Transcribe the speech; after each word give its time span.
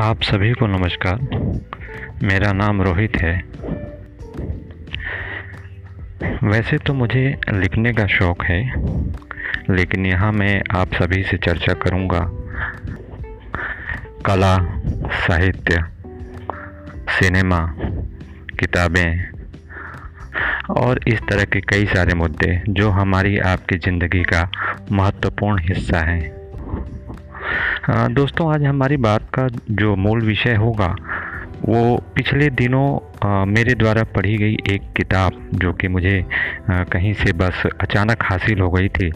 आप 0.00 0.22
सभी 0.22 0.52
को 0.52 0.66
नमस्कार। 0.66 1.18
मेरा 2.22 2.52
नाम 2.52 2.80
रोहित 2.82 3.16
है। 3.16 3.32
वैसे 6.44 6.78
तो 6.78 6.94
मुझे 6.94 7.40
लिखने 7.52 7.92
का 7.92 8.06
शौक़ 8.06 8.44
है, 8.44 8.60
लेकिन 9.70 10.06
यहाँ 10.06 10.32
मैं 10.32 10.62
आप 10.76 10.94
सभी 10.94 11.22
से 11.22 11.36
चर्चा 11.36 11.74
करूँगा। 11.74 12.20
कला, 14.26 14.56
साहित्य, 15.18 15.84
सिनेमा, 17.10 17.60
किताबें 18.60 19.30
और 20.80 21.00
इस 21.08 21.20
तरह 21.20 21.44
के 21.44 21.60
कई 21.60 21.86
सारे 21.86 22.14
मुद्दे 22.14 22.62
जो 22.68 22.90
हमारी 22.90 23.38
आपकी 23.38 23.78
ज़िंदगी 23.78 24.22
का 24.24 24.50
महत्वपूर्ण 24.92 25.62
हिस्सा 25.62 25.98
हैं। 25.98 26.39
दोस्तों, 27.88 28.52
आज 28.54 28.64
हमारी 28.64 28.96
बात 28.96 29.22
का 29.34 29.46
जो 29.70 29.94
मूल 29.96 30.20
विषय 30.20 30.54
होगा, 30.54 30.86
वो 31.64 31.96
पिछले 32.14 32.48
दिनों 32.50 33.46
मेरे 33.46 33.74
द्वारा 33.74 34.02
पढ़ी 34.14 34.36
गई 34.38 34.56
एक 34.70 34.92
किताब 34.96 35.48
जो 35.54 35.72
कि 35.72 35.88
मुझे 35.88 36.24
कहीं 36.70 37.12
से 37.14 37.32
बस 37.32 37.62
अचानक 37.80 38.22
हासिल 38.22 38.60
हो 38.60 38.70
गई 38.70 38.88
थी। 38.88 39.10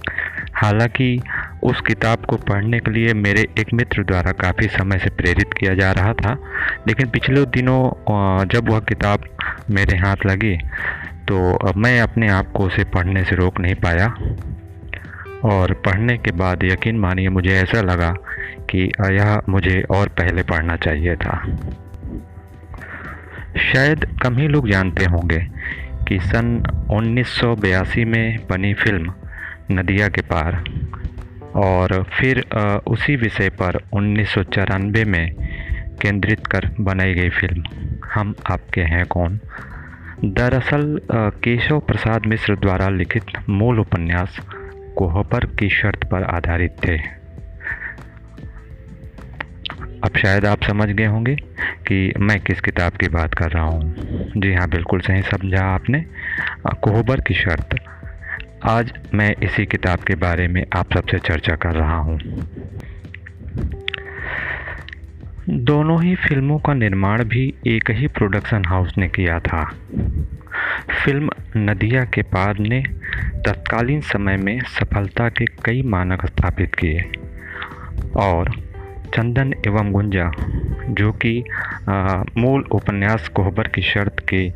हालाँकि, 0.54 1.20
उस 1.62 1.80
किताब 1.80 2.24
को 2.24 2.36
पढ़ने 2.48 2.80
के 2.80 2.90
लिए 2.90 3.14
मेरे 3.14 3.46
एक 3.58 3.74
मित्र 3.74 4.04
द्वारा 4.04 4.32
काफ़ी 4.32 4.68
समय 4.68 4.98
से 4.98 5.10
प्रेरित 5.10 5.52
किया 5.52 5.74
जा 5.74 5.92
रहा 5.92 6.12
था, 6.14 6.36
लेकिन 6.88 7.08
पिछले 7.08 7.44
दिनों 7.52 8.46
जब 8.46 8.70
वह 8.70 8.80
किताब 8.88 9.28
मेरे 9.70 9.98
हाथ 9.98 10.26
लगी 10.26 10.56
तो 11.28 11.72
मैं 11.76 12.00
अपने 12.00 12.28
आप 12.30 12.50
को 12.52 12.64
उसे 12.64 12.84
पढ़ने 12.84 13.24
से 13.24 13.36
रोक 13.36 13.60
नहीं 13.60 13.74
पाया। 13.74 14.14
और 15.44 15.72
पढ़ने 15.84 16.16
के 16.18 16.30
बाद 16.32 16.62
यकीन 16.64 16.98
मानिए, 16.98 17.28
मुझे 17.28 17.50
ऐसा 17.52 17.80
लगा 17.82 18.14
कि 18.74 18.90
यह 19.12 19.40
मुझे 19.48 19.82
और 19.90 20.08
पहले 20.08 20.42
पढ़ना 20.42 20.76
चाहिए 20.76 21.16
था। 21.16 21.34
शायद 23.62 24.04
कम 24.22 24.36
ही 24.38 24.48
लोग 24.48 24.68
जानते 24.70 25.04
होंगे 25.04 25.38
कि 26.08 26.18
सन 26.20 26.46
1982 26.90 28.04
में 28.04 28.38
बनी 28.50 28.72
फ़िल्म 28.74 29.12
नदिया 29.72 30.08
के 30.08 30.22
पार 30.22 30.62
और 31.56 32.02
फिर 32.12 32.44
उसी 32.86 33.16
विषय 33.16 33.48
पर 33.50 33.80
उन्नीस 33.92 34.28
सौ 34.28 34.42
चौरानवे 34.42 35.04
में 35.04 35.34
केंद्रित 36.02 36.46
कर 36.46 36.68
बनाई 36.80 37.14
गई 37.14 37.28
फ़िल्म। 37.30 37.62
हम 38.14 38.34
आपके 38.50 38.82
हैं 38.82 39.04
कौन? 39.06 39.38
दरअसल 40.24 41.00
केशव 41.44 41.80
प्रसाद 41.80 42.26
मिश्र 42.26 42.56
द्वारा 42.56 42.88
लिखित 42.88 43.38
मूल 43.48 43.80
उपन्यास 43.80 44.40
कोहबर 44.96 45.44
की 45.58 45.68
शर्त 45.70 46.04
पर 46.04 46.22
आधारित 46.24 46.76
थे। 46.86 47.23
अब 50.04 50.16
शायद 50.16 50.46
आप 50.46 50.62
समझ 50.62 50.88
गए 50.88 51.04
होंगे 51.04 51.34
कि 51.86 52.12
मैं 52.18 52.40
किस 52.40 52.60
किताब 52.60 52.92
की 52.92 53.08
बात 53.08 53.34
कर 53.34 53.50
रहा 53.50 53.64
हूँ। 53.64 53.94
जी 54.36 54.52
हाँ 54.54 54.68
बिल्कुल 54.68 55.00
सही 55.00 55.22
समझा 55.22 55.64
आपने। 55.64 56.04
कोहबर 56.82 57.20
की 57.20 57.34
शर्त। 57.34 57.76
आज 58.64 58.92
मैं 59.14 59.34
इसी 59.42 59.66
किताब 59.66 59.98
के 59.98 60.14
बारे 60.14 60.48
में 60.48 60.64
आप 60.76 60.92
सबसे 60.92 61.18
चर्चा 61.18 61.54
कर 61.54 61.72
रहा 61.72 61.96
हूँ। 61.96 62.18
दोनों 65.48 66.02
ही 66.02 66.14
फ़िल्मों 66.14 66.58
का 66.58 66.74
निर्माण 66.74 67.24
भी 67.24 67.54
एक 67.66 67.90
ही 67.90 68.06
प्रोडक्शन 68.08 68.64
हाउस 68.64 68.98
ने 68.98 69.08
किया 69.08 69.38
था। 69.38 69.64
फ़िल्म 71.04 71.30
नदिया 71.56 72.04
के 72.04 72.22
पार 72.22 72.58
ने 72.58 72.82
तत्कालीन 73.46 74.00
समय 74.00 74.36
में 74.36 74.60
सफलता 74.60 75.28
के 75.28 75.44
कई 75.64 75.82
मानक 75.82 76.26
स्थापित 76.26 76.74
किए 76.74 77.02
और 78.16 78.73
चंदन 79.14 79.52
एवं 79.66 79.90
गुंजा, 79.92 80.30
जो 80.90 81.10
कि 81.24 81.44
मूल 82.36 82.64
उपन्यास 82.72 83.28
कोहबर 83.28 83.68
की 83.68 83.82
शर्त 83.82 84.24
के 84.28 84.48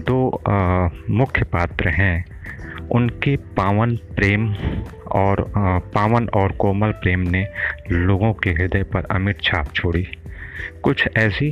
दो 0.00 0.18
मुख्य 1.10 1.44
पात्र 1.52 1.88
हैं। 1.90 2.24
उनके 2.90 3.36
पावन 3.56 3.94
प्रेम 4.16 4.48
और 5.12 5.44
पावन 5.94 6.28
और 6.34 6.52
कोमल 6.52 6.90
प्रेम 7.02 7.20
ने 7.30 7.46
लोगों 7.90 8.32
के 8.34 8.50
हृदय 8.50 8.82
पर 8.92 9.04
अमिट 9.10 9.40
छाप 9.42 9.72
छोड़ी। 9.74 10.06
कुछ 10.82 11.08
ऐसी 11.16 11.50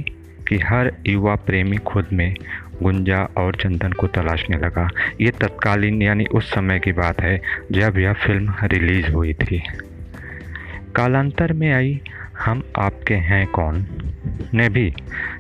कि 0.48 0.58
हर 0.58 0.92
युवा 1.06 1.34
प्रेमी 1.46 1.76
खुद 1.86 2.06
में 2.12 2.34
गुंजा 2.82 3.22
और 3.38 3.56
चंदन 3.56 3.92
को 3.92 4.06
तलाशने 4.06 4.56
लगा। 4.56 4.88
ये 5.20 5.30
तत्कालीन, 5.30 6.02
यानी 6.02 6.24
उस 6.26 6.50
समय 6.50 6.78
की 6.78 6.92
बात 6.92 7.20
है, 7.20 7.40
जब 7.72 7.98
यह 7.98 8.12
फ़िल्म 8.16 8.54
रिलीज़ 8.64 9.10
हुई 9.12 9.34
थी। 9.34 9.62
कालांतर 10.96 11.52
में 11.52 11.72
आई 11.72 12.00
हम 12.40 12.62
आपके 12.78 13.14
हैं 13.14 13.46
कौन? 13.46 13.86
ने 14.54 14.68
भी 14.68 14.94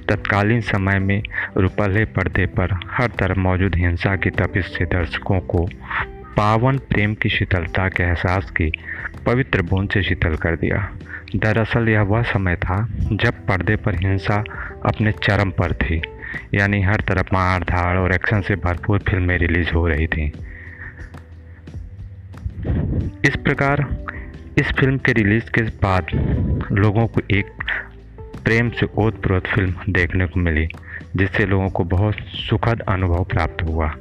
तत्कालीन 0.08 0.60
समय 0.60 0.98
में 0.98 1.22
रुपले 1.56 2.04
पर्दे 2.04 2.46
पर 2.46 2.78
हर 2.86 3.08
तरफ़ 3.08 3.38
मौजूद 3.38 3.74
हिंसा 3.74 4.16
की 4.16 4.30
तपिश 4.30 4.66
से 4.66 4.84
दर्शकों 4.84 5.40
को 5.40 5.68
पावन 6.36 6.78
प्रेम 6.78 7.14
की 7.14 7.28
शीतलता 7.28 7.88
के 7.88 8.02
एहसास 8.02 8.50
की 8.50 8.72
पवित्र 9.26 9.62
बूंद 9.62 9.90
से 9.90 10.02
शीतल 10.02 10.36
कर 10.36 10.56
दिया। 10.56 10.90
दरअसल 11.36 11.88
यह 11.88 12.02
वह 12.02 12.22
समय 12.22 12.56
था 12.56 12.88
जब 13.12 13.46
पर्दे 13.46 13.76
पर 13.76 13.94
हिंसा 13.94 14.44
अपने 14.86 15.12
चरम 15.12 15.50
पर 15.50 15.72
थी, 15.72 16.02
यानी 16.54 16.82
हर 16.82 17.00
तरफ़ 17.00 17.28
मार 17.32 17.62
धाड़ 17.62 17.98
और 17.98 18.14
एक्शन 18.14 18.40
से 18.40 18.56
भरपूर 18.56 18.98
फ़िल्में 18.98 19.38
रिलीज़ 19.38 19.70
हो 19.70 19.86
रही 19.88 20.06
थी। 20.06 20.32
इस 23.28 23.36
प्रकार 23.36 23.86
इस 24.60 24.66
फ़िल्म 24.66 24.98
के 24.98 25.12
रिलीज़ 25.12 25.50
के 25.50 25.62
बाद 25.62 26.06
लोगों 26.72 27.06
को 27.06 27.20
एक 27.30 27.46
प्रेम 28.44 28.70
से 28.70 28.86
ओतप्रोत 28.98 29.46
फ़िल्म 29.46 29.74
देखने 29.88 30.26
को 30.26 30.40
मिली, 30.40 30.68
जिससे 31.16 31.46
लोगों 31.46 31.68
को 31.68 31.84
बहुत 31.84 32.14
सुखद 32.18 32.80
अनुभव 32.80 33.24
प्राप्त 33.24 33.62
हुआ। 33.62 33.94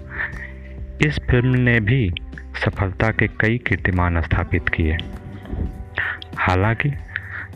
इस 1.05 1.19
फ़िल्म 1.31 1.59
ने 1.59 1.79
भी 1.79 2.13
सफलता 2.65 3.11
के 3.11 3.27
कई 3.27 3.57
कीर्तिमान 3.57 4.21
स्थापित 4.21 4.69
किए। 4.69 4.97
हालाँकि, 6.37 6.91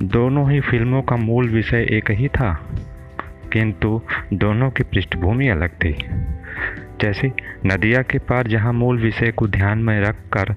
दोनों 0.03 0.51
ही 0.51 0.59
फ़िल्मों 0.59 1.01
का 1.01 1.15
मूल 1.15 1.49
विषय 1.49 1.87
एक 1.91 2.11
ही 2.11 2.27
था, 2.27 2.69
किंतु 3.53 4.01
दोनों 4.33 4.71
की 4.71 4.83
पृष्ठभूमि 4.83 5.47
अलग 5.47 5.69
थी। 5.69 6.05
जैसे 7.01 7.31
नदिया 7.65 8.01
के 8.01 8.19
पार 8.19 8.47
जहाँ 8.47 8.73
मूल 8.73 9.01
विषय 9.01 9.31
को 9.31 9.47
ध्यान 9.47 9.79
में 9.79 10.01
रखकर 10.01 10.55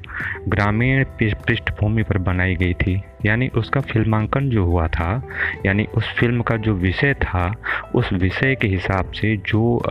ग्रामीण 0.49 1.05
पृष्ठभूमि 1.23 2.03
पर 2.03 2.19
बनाई 2.19 2.55
गई 2.55 2.75
थी 2.75 3.03
यानी 3.27 3.49
उसका 3.49 3.81
फिल्मांकन 3.81 4.51
जो 4.51 4.65
हुआ 4.65 4.89
था 4.89 5.29
यानी 5.67 5.85
उस 5.85 6.15
फ़िल्म 6.15 6.43
का 6.43 6.57
जो 6.57 6.75
विषय 6.75 7.15
था 7.15 7.55
उस 7.95 8.13
विषय 8.13 8.55
के 8.55 8.69
हिसाब 8.69 9.13
से 9.13 9.37
जो 9.37 9.79
आ, 9.79 9.89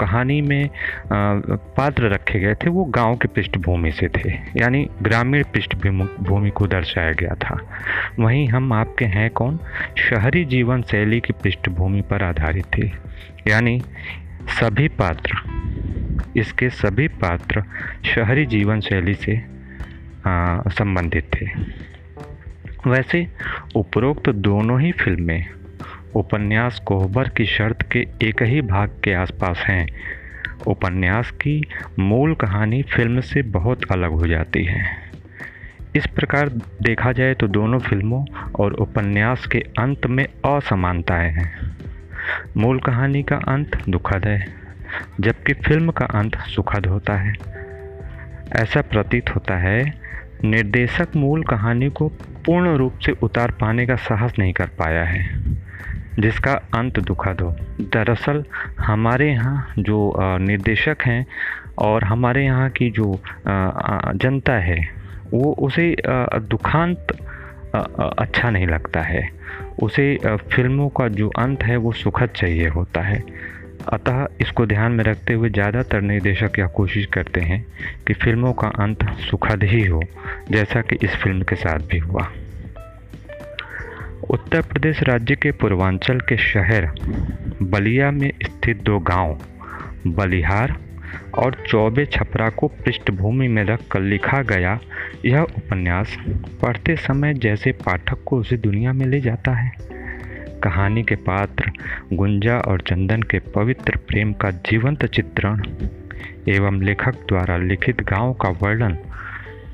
कहानी 0.00 0.40
में 0.40 0.64
आ, 0.64 0.70
पात्र 1.76 2.08
रखे 2.08 2.40
गए 2.40 2.54
थे 2.54 2.70
वो 2.70 2.84
गाँव 2.84 3.16
की 3.16 3.28
पृष्ठभूमि 3.28 3.92
से 3.92 4.08
थे 4.08 4.30
यानी 4.56 4.88
ग्रामीण 5.02 5.44
पृष्ठभूमि 5.44 6.50
को 6.50 6.66
दर्शाया 6.66 7.12
गया 7.12 7.34
था। 7.34 7.58
वहीं 8.18 8.48
हम 8.48 8.72
आपके 8.72 9.04
हैं 9.04 9.30
कौन? 9.30 9.58
शहरी 9.96 10.44
जीवन 10.44 10.82
शैली 10.82 11.20
की 11.20 11.32
पृष्ठभूमि 11.32 12.00
पर 12.00 12.22
आधारित 12.22 12.64
थे 12.78 12.92
यानी 13.50 13.82
सभी 14.60 14.88
पात्र। 14.88 15.55
इसके 16.36 16.70
सभी 16.70 17.08
पात्र 17.08 17.62
शहरी 18.04 18.46
जीवन 18.46 18.80
शैली 18.80 19.14
से 19.14 19.42
संबंधित 20.68 21.30
थे। 21.34 21.46
वैसे, 22.90 23.28
उपरोक्त 23.76 24.28
दोनों 24.28 24.80
ही 24.80 24.92
फ़िल्में, 24.92 25.46
उपन्यास 26.14 26.78
कोहबर 26.86 27.28
की 27.28 27.44
शर्त 27.44 27.82
के 27.92 28.08
एक 28.22 28.42
ही 28.42 28.60
भाग 28.60 28.88
के 29.04 29.14
आसपास 29.14 29.58
हैं। 29.58 29.86
उपन्यास 30.66 31.30
की 31.30 31.62
मूल 31.98 32.34
कहानी 32.34 32.82
फ़िल्म 32.82 33.20
से 33.20 33.42
बहुत 33.42 33.92
अलग 33.92 34.10
हो 34.10 34.26
जाती 34.26 34.64
है। 34.64 34.84
इस 35.96 36.06
प्रकार 36.06 36.48
देखा 36.82 37.12
जाए 37.12 37.34
तो 37.34 37.48
दोनों 37.48 37.78
फ़िल्मों 37.78 38.24
और 38.60 38.72
उपन्यास 38.72 39.46
के 39.46 39.58
अंत 39.58 40.06
में 40.06 40.24
असमानताएँ 40.24 41.30
हैं। 41.30 41.76
मूल 42.56 42.80
कहानी 42.80 43.22
का 43.22 43.36
अंत 43.36 43.82
दुखद 43.88 44.24
है। 44.24 44.65
जबकि 45.20 45.52
फ़िल्म 45.54 45.90
का 45.90 46.04
अंत 46.04 46.36
सुखद 46.46 46.86
होता 46.86 47.14
है। 47.14 47.32
ऐसा 48.56 48.80
प्रतीत 48.82 49.34
होता 49.34 49.56
है, 49.56 49.94
निर्देशक 50.44 51.08
मूल 51.16 51.42
कहानी 51.42 51.88
को 51.90 52.08
पूर्ण 52.46 52.74
रूप 52.76 52.98
से 52.98 53.12
उतार 53.22 53.50
पाने 53.50 53.86
का 53.86 53.96
साहस 53.96 54.32
नहीं 54.38 54.52
कर 54.52 54.66
पाया 54.78 55.04
है, 55.04 55.22
जिसका 56.18 56.52
अंत 56.74 57.00
दुखद 57.00 57.40
हो। 57.40 57.56
दरअसल, 57.80 58.44
हमारे 58.80 59.30
यहाँ 59.32 59.72
जो 59.78 60.14
निर्देशक 60.38 60.96
हैं 61.04 61.26
और 61.78 62.04
हमारे 62.04 62.44
यहाँ 62.44 62.68
की 62.70 62.90
जो 62.90 63.20
जनता 63.48 64.52
है, 64.52 64.78
वो 65.32 65.52
उसे 65.58 65.94
दुखांत 66.50 67.06
अच्छा 68.18 68.50
नहीं 68.50 68.66
लगता 68.66 69.00
है। 69.00 69.28
उसे 69.82 70.18
फ़िल्मों 70.26 70.88
का 70.88 71.08
जो 71.08 71.28
अंत 71.28 71.62
है, 71.62 71.76
वो 71.76 71.92
सुखद 71.92 72.28
चाहिए 72.28 72.68
होता 72.68 73.00
है। 73.00 73.22
अतः 73.92 74.26
इसको 74.40 74.66
ध्यान 74.66 74.92
में 74.92 75.04
रखते 75.04 75.34
हुए 75.34 75.48
ज़्यादातर 75.50 76.00
निर्देशक 76.00 76.58
यह 76.58 76.66
कोशिश 76.66 77.06
करते 77.06 77.40
हैं 77.40 77.64
कि 78.06 78.14
फ़िल्मों 78.14 78.52
का 78.52 78.68
अंत 78.82 79.04
सुखद 79.20 79.64
ही 79.64 79.84
हो, 79.86 80.02
जैसा 80.50 80.80
कि 80.80 80.96
इस 81.02 81.16
फ़िल्म 81.16 81.42
के 81.42 81.56
साथ 81.56 81.86
भी 81.90 81.98
हुआ। 81.98 82.28
उत्तर 84.30 84.60
प्रदेश 84.62 85.02
राज्य 85.02 85.34
के 85.34 85.50
पूर्वांचल 85.52 86.20
के 86.20 86.36
शहर 86.36 86.90
बलिया 87.62 88.10
में 88.10 88.30
स्थित 88.42 88.82
दो 88.82 88.98
गाँव, 89.00 89.38
बलिहार 90.06 90.76
और 91.38 91.64
चौबे 91.68 92.04
छपरा 92.06 92.48
को 92.50 92.68
पृष्ठभूमि 92.68 93.48
में 93.48 93.64
रखकर 93.64 94.00
लिखा 94.00 94.42
गया 94.42 94.78
यह 95.24 95.40
उपन्यास 95.40 96.16
पढ़ते 96.62 96.96
समय 96.96 97.34
जैसे 97.34 97.72
पाठक 97.84 98.24
को 98.26 98.38
उसी 98.40 98.56
दुनिया 98.56 98.92
में 98.92 99.06
ले 99.06 99.20
जाता 99.20 99.54
है। 99.54 99.70
कहानी 100.62 101.02
के 101.02 101.14
पात्र 101.14 101.70
गुंजा 102.12 102.58
और 102.58 102.80
चंदन 102.80 103.22
के 103.22 103.38
पवित्र 103.38 103.96
प्रेम 104.08 104.32
का 104.32 104.50
जीवंत 104.50 105.04
चित्रण 105.06 105.62
एवं 106.48 106.82
लेखक 106.82 107.14
द्वारा 107.28 107.56
लिखित 107.56 108.02
गाँव 108.02 108.32
का 108.32 108.48
वर्णन 108.48 108.96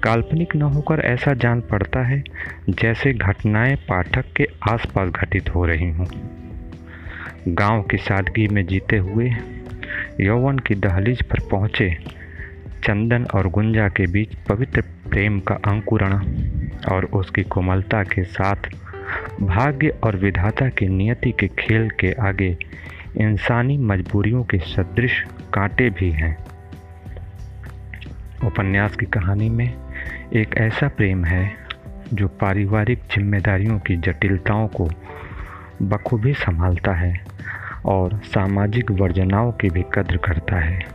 काल्पनिक 0.03 0.57
न 0.57 0.63
होकर 0.63 1.01
ऐसा 1.01 1.33
जान 1.35 1.61
पड़ता 1.61 2.01
है 2.01 2.23
जैसे 2.69 3.13
घटनाएँ 3.13 3.77
पाठक 3.77 4.33
के 4.37 4.47
आसपास 4.71 5.11
घटित 5.11 5.55
हो 5.55 5.65
रही 5.67 5.91
हों। 5.91 6.07
गाँव 7.49 7.83
की 7.83 7.97
सादगी 7.97 8.49
में 8.49 8.67
जीते 8.67 8.99
हुए 8.99 9.31
यौवन 10.21 10.59
की 10.59 10.75
दहलीज 10.75 11.23
पर 11.23 11.49
पहुँचे 11.51 11.97
चंदन 12.85 13.25
और 13.35 13.49
गुंजा 13.49 13.89
के 13.89 14.07
बीच 14.07 14.35
पवित्र 14.49 14.81
प्रेम 15.11 15.41
का 15.41 15.55
अंकुरण 15.55 16.13
और 16.93 17.05
उसकी 17.05 17.43
कोमलता 17.43 18.03
के 18.05 18.25
साथ 18.25 18.71
भाग्य 19.41 19.89
और 20.05 20.17
विधाता 20.17 20.69
की 20.69 20.89
नियति 20.89 21.33
के 21.33 21.49
खेल 21.49 21.91
के 21.91 22.13
आगे 22.13 22.57
इंसानी 23.17 23.79
मजबूरियों 23.79 24.45
के 24.45 24.59
सदृश 24.59 25.25
कांटे 25.55 25.91
भी 25.91 26.11
हैं। 26.11 26.37
उपन्यास 28.45 28.97
की 28.97 29.07
कहानी 29.07 29.49
में 29.49 29.75
एक 30.33 30.55
ऐसा 30.57 30.89
प्रेम 30.89 31.25
है 31.25 31.53
जो 32.15 32.29
पारिवारिक 32.29 32.99
जिम्मेदारियों 32.99 33.79
की 33.79 33.97
जटिलताओं 33.97 34.69
को 34.69 34.91
बखूबी 35.83 36.33
संभालता 36.35 36.93
है 36.93 37.27
और 37.85 38.21
सामाजिक 38.25 38.91
वर्जनाओं 38.91 39.53
की 39.53 39.69
भी 39.69 39.85
कद्र 39.93 40.17
करता 40.17 40.57
है। 40.57 40.87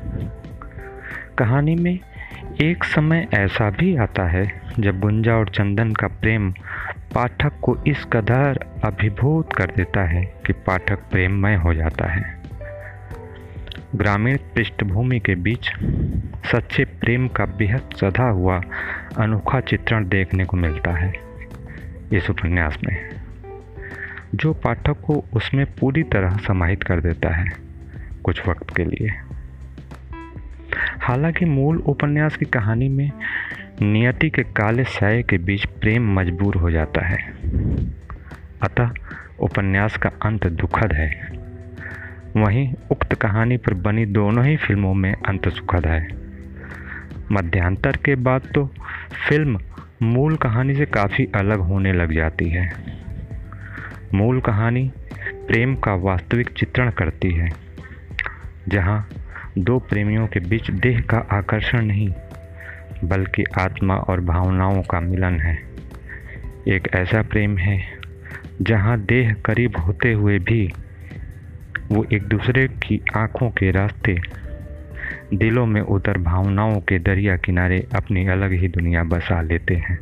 कहानी 1.38 1.76
में 1.76 2.00
एक 2.62 2.84
समय 2.84 3.28
ऐसा 3.34 3.70
भी 3.70 3.96
आता 3.98 4.28
है 4.28 4.62
जब 4.80 5.00
गुंजा 5.00 5.34
और 5.34 5.50
चंदन 5.50 5.92
का 5.92 6.08
प्रेम 6.08 6.54
पाठक 7.16 7.54
को 7.62 7.78
इस 7.88 8.06
कदर 8.14 8.60
अभिभूत 8.84 9.54
कर 9.54 9.72
देता 9.78 10.04
है 10.04 10.24
कि 10.46 10.54
पाठक 10.54 11.00
प्रेममय 11.12 11.56
हो 11.56 11.74
जाता 11.74 12.08
है। 12.08 12.38
ग्रामीण 13.96 14.38
पृष्ठभूमि 14.56 15.20
के 15.20 15.36
बीच 15.36 15.70
सच्चे 16.52 16.86
प्रेम 16.86 17.28
का 17.28 17.46
बेहद 17.46 17.90
सधा 17.96 18.30
हुआ 18.30 18.62
अनोखा 19.18 19.60
चित्रण 19.60 20.08
देखने 20.10 20.46
को 20.46 20.58
मिलता 20.58 20.92
है 20.92 21.14
इस 22.14 22.30
उपन्यास 22.30 22.78
में, 22.88 22.98
जो 24.36 24.54
पाठक 24.54 25.02
को 25.02 25.24
उसमें 25.34 25.66
पूरी 25.76 26.04
तरह 26.04 26.38
समाहित 26.38 26.84
कर 26.84 27.02
देता 27.02 27.36
है 27.36 27.46
कुछ 28.24 28.48
वक्त 28.48 28.76
के 28.76 28.86
लिए। 28.86 29.10
हालाँकि 31.08 31.46
मूल 31.46 31.78
उपन्यास 31.78 32.36
की 32.36 32.46
कहानी 32.46 32.88
में 32.90 33.12
नियति 33.82 34.30
के 34.30 34.44
काले 34.44 34.84
साय 34.84 35.22
के 35.24 35.38
बीच 35.38 35.66
प्रेम 35.66 36.14
मजबूर 36.16 36.56
हो 36.56 36.72
जाता 36.72 37.06
है। 37.06 37.18
अतः 38.62 38.92
उपन्यास 39.40 39.98
का 39.98 40.10
अंत 40.22 40.48
दुखद 40.48 40.94
है। 40.94 41.10
वहीं 42.38 42.74
उक्त 42.92 43.14
कहानी 43.14 43.58
पर 43.58 43.74
बनी 43.74 44.06
दोनों 44.06 44.46
ही 44.46 44.58
फ़िल्मों 44.58 44.94
में 44.94 45.14
अंत 45.14 45.48
सुखद 45.50 45.88
है। 45.88 46.08
मध्यांतर 47.32 47.98
के 47.98 48.16
बाद 48.16 48.52
तो 48.56 48.66
फ़िल्म 49.30 49.60
मूल 50.02 50.36
कहानी 50.36 50.76
से 50.76 50.86
काफ़ी 50.86 51.28
अलग 51.36 51.60
होने 51.60 51.94
लग 51.94 52.14
जाती 52.14 52.50
है। 52.50 52.70
मूल 54.14 54.40
कहानी 54.42 54.92
प्रेम 55.48 55.76
का 55.76 55.94
वास्तविक 55.94 56.50
चित्रण 56.50 56.90
करती 56.90 57.32
है, 57.32 57.50
जहाँ 58.68 59.08
दो 59.58 59.80
प्रेमियों 59.80 60.28
के 60.28 60.40
बीच 60.40 60.72
देह 60.72 61.02
का 61.02 61.18
आकर्षण 61.18 61.86
नहीं, 61.86 62.14
बल्कि 63.04 63.44
आत्मा 63.60 63.96
और 63.96 64.22
भावनाओं 64.22 64.82
का 64.82 65.00
मिलन 65.00 65.40
है। 65.40 65.58
एक 66.68 66.88
ऐसा 66.96 67.22
प्रेम 67.22 67.58
है, 67.58 67.84
जहाँ 68.62 69.00
देह 69.00 69.36
करीब 69.46 69.78
होते 69.78 70.14
हुए 70.14 70.40
भी 70.40 70.74
वो 71.92 72.06
एक 72.14 72.24
दूसरे 72.24 72.68
की 72.68 73.02
आँखों 73.18 73.50
के 73.50 73.72
रास्ते, 73.72 74.18
दिलों 75.34 75.66
में 75.66 75.82
उतर 75.82 76.18
भावनाओं 76.18 76.80
के 76.80 77.00
दरिया 77.00 77.38
किनारे 77.38 77.88
अपनी 77.96 78.28
अलग 78.28 78.52
ही 78.52 78.68
दुनिया 78.68 79.04
बसा 79.04 79.42
लेते 79.42 79.76
हैं। 79.76 80.00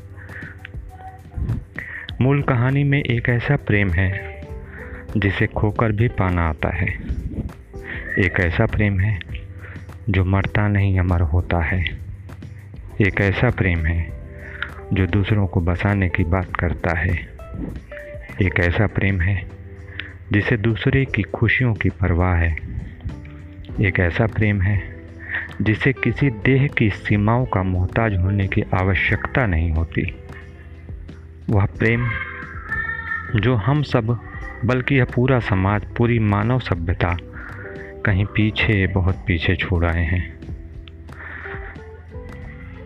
मूल 2.21 2.41
कहानी 2.41 2.83
में 2.83 3.03
एक 3.03 3.29
ऐसा 3.29 3.55
प्रेम 3.55 3.89
है, 3.89 4.41
जिसे 5.17 5.47
खोकर 5.47 5.91
भी 5.91 6.07
पाना 6.07 6.49
आता 6.49 6.69
है। 6.69 6.87
एक 8.19 8.33
ऐसा 8.39 8.65
प्रेम 8.65 8.99
है 8.99 9.34
जो 10.09 10.25
मरता 10.25 10.67
नहीं 10.67 10.99
अमर 10.99 11.21
होता 11.21 11.59
है। 11.59 11.85
एक 13.01 13.21
ऐसा 13.21 13.49
प्रेम 13.49 13.85
है, 13.85 14.11
जो 14.93 15.07
दूसरों 15.07 15.47
को 15.47 15.61
बसाने 15.61 16.09
की 16.09 16.23
बात 16.23 16.55
करता 16.55 16.97
है। 16.97 17.13
एक 18.41 18.59
ऐसा 18.59 18.87
प्रेम 18.87 19.21
है, 19.21 19.47
जिसे 20.31 20.57
दूसरे 20.57 21.05
की 21.05 21.21
खुशियों 21.21 21.73
की 21.73 21.89
परवाह 21.89 22.35
है। 22.35 22.55
एक 23.81 23.99
ऐसा 23.99 24.27
प्रेम 24.27 24.61
है, 24.61 24.95
जिसे 25.61 25.93
किसी 25.93 26.29
देह 26.29 26.67
की 26.67 26.89
सीमाओं 26.89 27.45
का 27.45 27.63
मोहताज 27.63 28.15
होने 28.15 28.47
की 28.47 28.61
आवश्यकता 28.61 29.45
नहीं 29.45 29.71
होती। 29.71 30.15
वह 31.49 31.65
प्रेम, 31.65 32.09
जो 33.35 33.55
हम 33.55 33.81
सब, 33.81 34.19
बल्कि 34.65 34.95
यह 34.95 35.05
पूरा 35.05 35.39
समाज, 35.39 35.85
पूरी 35.97 36.19
मानव 36.19 36.59
सभ्यता 36.59 37.17
कहीं 38.05 38.25
पीछे, 38.25 38.87
बहुत 38.87 39.15
पीछे 39.27 39.55
छोड़ 39.55 39.85
आए 39.85 40.03
हैं। 40.03 40.39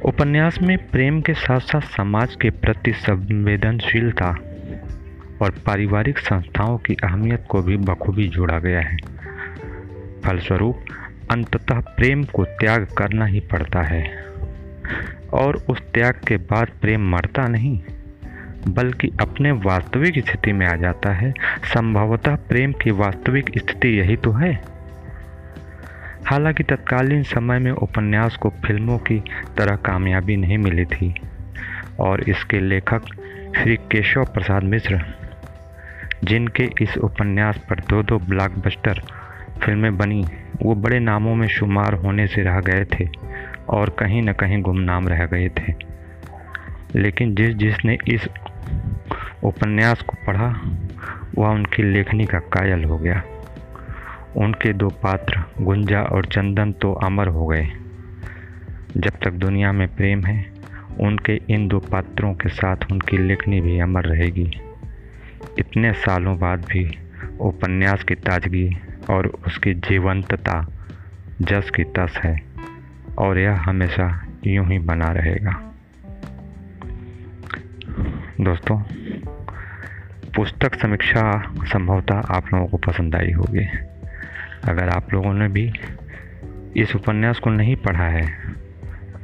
उपन्यास 0.06 0.62
में 0.62 0.90
प्रेम 0.90 1.22
के 1.22 1.34
साथ 1.34 1.60
साथ 1.60 1.82
समाज 1.82 2.36
के 2.36 2.50
प्रति 2.50 2.94
संवेदनशीलता 2.94 4.28
और 5.42 5.52
पारिवारिक 5.66 6.18
संस्थाओं 6.18 6.78
की 6.78 6.98
अहमियत 7.04 7.46
को 7.50 7.62
भी 7.62 7.78
बखूबी 7.78 8.28
जोड़ा 8.28 8.60
गया 8.60 8.82
है। 8.82 8.98
फलस्वरूप, 10.26 10.86
अंततः 11.32 11.80
प्रेम 11.80 12.24
को 12.24 12.44
त्याग 12.44 12.88
करना 12.98 13.26
ही 13.26 13.40
पड़ता 13.40 13.82
है। 13.82 14.26
और 15.34 15.56
उस 15.70 15.82
त्याग 15.82 16.14
के 16.28 16.38
बाद 16.38 16.68
प्रेम 16.82 17.12
मरता 17.12 17.48
नहीं, 17.48 17.82
बल्कि 18.68 19.12
अपने 19.22 19.52
वास्तविक 19.52 20.14
स्थिति 20.20 20.54
में 20.54 20.68
आ 20.68 20.76
जाता 20.76 21.14
है। 21.14 21.34
संभवतः 21.64 22.36
प्रेम 22.36 22.72
की 22.72 22.92
वास्तविक 22.92 23.50
स्थिति 23.58 23.88
यही 23.88 24.16
तो 24.16 24.32
है। 24.32 24.79
हालाँकि 26.26 26.64
तत्कालीन 26.64 27.24
समय 27.24 27.60
में 27.60 27.72
उपन्यास 27.72 28.36
को 28.36 28.50
फ़िल्मों 28.50 28.98
की 28.98 29.24
तरह 29.58 29.76
कामयाबी 29.76 30.36
नहीं 30.36 30.58
मिली 30.58 30.86
थी। 30.86 31.16
और 32.00 32.22
इसके 32.22 32.60
लेखक 32.60 33.02
श्री 33.58 33.76
केशव 33.76 34.26
प्रसाद 34.26 34.64
मिश्र, 34.64 35.06
जिनके 36.24 36.70
इस 36.82 36.98
उपन्यास 36.98 37.58
पर 37.70 37.80
दो 37.80 38.04
दो 38.04 38.20
ब्लॉकबस्टर 38.20 39.02
फ़िल्में 39.64 39.98
बनी, 39.98 40.26
वो 40.62 40.76
बड़े 40.76 41.00
नामों 41.00 41.36
में 41.36 41.48
शुमार 41.48 41.94
होने 41.94 42.28
से 42.28 42.42
रह 42.42 42.60
गए 42.60 42.86
थे 42.86 43.10
और 43.70 43.90
कहीं 43.90 44.22
न 44.22 44.34
कहीं 44.34 44.62
गुमनाम 44.62 45.08
रह 45.08 45.26
गए 45.26 45.50
थे। 45.50 45.74
लेकिन 46.96 47.36
जिस 47.36 47.56
जिसने 47.56 47.98
इस 48.08 48.28
उपन्यास 49.44 50.02
को 50.02 50.18
पढ़ा, 50.28 50.62
वह 51.38 51.50
उनकी 51.50 51.84
लेखनी 51.84 52.26
का 52.26 52.40
कायल 52.40 52.84
हो 52.84 52.98
गया। 52.98 53.24
उनके 54.38 54.74
दो 54.74 54.90
पात्र, 54.90 55.44
गुंजा 55.62 56.02
और 56.02 56.26
चंदन 56.26 56.72
तो 56.72 56.94
अमर 56.94 57.28
हो 57.28 57.48
गए। 57.48 57.68
जब 58.98 59.12
तक 59.24 59.32
दुनिया 59.32 59.72
में 59.72 59.96
प्रेम 59.96 60.26
है, 60.26 60.54
उनके 61.00 61.42
इन 61.50 61.68
दो 61.68 61.80
पात्रों 61.80 62.34
के 62.34 62.50
साथ 62.50 62.76
उनकी 62.92 63.18
लेखनी 63.18 63.62
भी 63.62 63.80
अमर 63.80 64.04
रहेगी। 64.04 64.62
इतने 65.60 65.94
सालों 65.94 66.40
बाद 66.40 66.60
भी 66.60 66.98
उपन्यास 67.40 68.04
की 68.04 68.16
ताजगी 68.16 68.78
और 69.10 69.28
उसकी 69.28 69.74
जीवंतता 69.74 70.68
जस 71.42 71.72
की 71.76 71.84
तस 71.84 72.20
है, 72.24 72.42
और 73.18 73.40
यह 73.40 73.54
हमेशा 73.54 74.26
यूँ 74.48 74.66
ही 74.66 74.80
बना 74.80 75.12
रहेगा। 75.12 75.74
दोस्तों, 78.42 78.82
पुस्तक 80.36 80.76
समीक्षा 80.76 81.54
संभवतः 81.62 82.16
आप 82.16 82.54
लोगों 82.54 82.68
को 82.68 82.78
पसंद 82.78 83.16
आई 83.16 83.32
होगी। 83.32 83.89
अगर 84.64 84.90
आप 84.90 85.14
लोगों 85.14 85.34
ने 85.34 85.48
भी 85.48 85.72
इस 86.78 86.96
उपन्यास 86.96 87.40
को 87.40 87.50
नहीं 87.50 87.76
पढ़ा 87.76 88.08
है 88.08 88.26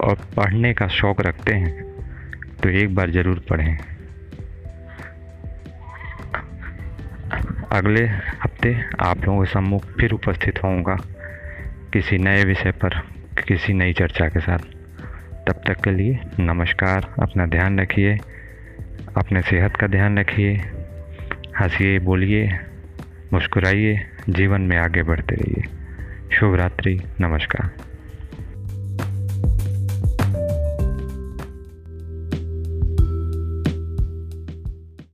और 0.02 0.16
पढ़ने 0.38 0.74
का 0.74 0.88
शौक़ 0.88 1.22
रखते 1.22 1.54
हैं 1.54 1.84
तो 2.64 2.70
एक 2.70 2.96
बार 2.96 3.12
ज़रूर 3.12 3.40
पढ़ें। 3.50 3.78
अगले 7.72 8.06
हफ़्ते 8.06 8.76
आप 9.00 9.26
लोगों 9.26 9.44
के 9.44 9.52
सम्मुख 9.52 9.86
फिर 10.00 10.12
उपस्थित 10.12 10.64
होऊँगा 10.64 10.96
किसी 11.94 12.18
नए 12.18 12.44
विषय 12.44 12.72
पर, 12.72 13.00
किसी 13.48 13.74
नई 13.74 13.94
चर्चा 13.94 14.28
के 14.30 14.40
साथ। 14.40 14.60
तब 15.48 15.62
तक 15.68 15.84
के 15.84 15.92
लिए 15.92 16.20
नमस्कार, 16.40 17.14
अपना 17.22 17.46
ध्यान 17.46 17.80
रखिए, 17.80 18.18
अपने 19.18 19.42
सेहत 19.42 19.76
का 19.76 19.88
ध्यान 19.88 20.20
रखिए, 20.20 20.54
हंसिए, 21.60 22.00
बोलिए, 22.00 22.60
मुस्कुराइए 23.34 23.96
जीवन 24.30 24.62
में 24.62 24.78
आगे 24.78 25.04
बढ़ते 25.04 25.36
रहिए। 25.36 25.64
शुभ 26.36 26.56
रात्रि 26.56 27.02
नमस्कार। 27.22 27.95